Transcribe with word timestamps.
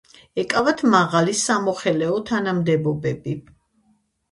ეკავათ 0.43 0.79
მაღალი 0.93 1.35
სამოხელეო 1.41 2.17
თანამდებობები. 2.33 3.39